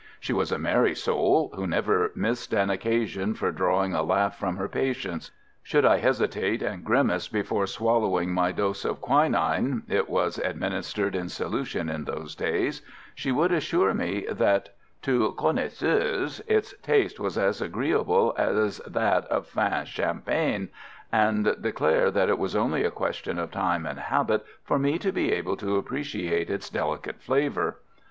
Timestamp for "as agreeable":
17.37-18.33